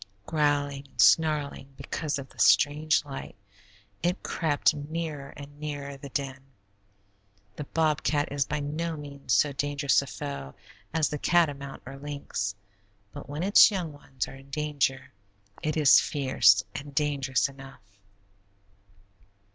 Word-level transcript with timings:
Growling 0.25 0.87
and 0.87 0.99
snarling 0.99 1.75
because 1.77 2.17
of 2.17 2.27
the 2.29 2.39
strange 2.39 3.05
light, 3.05 3.35
it 4.01 4.23
crept 4.23 4.73
nearer 4.73 5.29
and 5.37 5.59
nearer 5.59 5.95
the 5.95 6.09
den. 6.09 6.41
The 7.55 7.65
bobcat 7.65 8.31
is 8.31 8.43
by 8.47 8.61
no 8.61 8.97
means 8.97 9.31
so 9.31 9.53
dangerous 9.53 10.01
a 10.01 10.07
foe 10.07 10.55
as 10.91 11.09
the 11.09 11.19
catamount 11.19 11.83
or 11.85 11.97
lynx, 11.99 12.55
but 13.11 13.29
when 13.29 13.43
its 13.43 13.69
young 13.69 13.93
ones 13.93 14.27
are 14.27 14.33
in 14.33 14.49
danger, 14.49 15.11
it 15.61 15.77
is 15.77 15.99
fierce 15.99 16.63
and 16.73 16.95
dangerous 16.95 17.47
enough. 17.47 17.83